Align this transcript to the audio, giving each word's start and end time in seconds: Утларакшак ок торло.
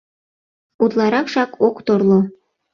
Утларакшак 0.83 1.51
ок 1.67 1.75
торло. 1.85 2.19